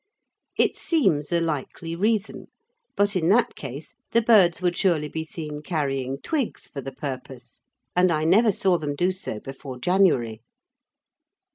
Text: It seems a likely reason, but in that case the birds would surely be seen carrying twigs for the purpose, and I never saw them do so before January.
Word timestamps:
It 0.57 0.75
seems 0.75 1.31
a 1.31 1.39
likely 1.39 1.95
reason, 1.95 2.47
but 2.95 3.15
in 3.15 3.29
that 3.29 3.53
case 3.53 3.93
the 4.13 4.21
birds 4.23 4.59
would 4.59 4.75
surely 4.75 5.07
be 5.07 5.23
seen 5.23 5.61
carrying 5.61 6.17
twigs 6.23 6.67
for 6.67 6.81
the 6.81 6.91
purpose, 6.91 7.61
and 7.95 8.11
I 8.11 8.23
never 8.25 8.51
saw 8.51 8.79
them 8.79 8.95
do 8.95 9.11
so 9.11 9.39
before 9.39 9.77
January. 9.77 10.41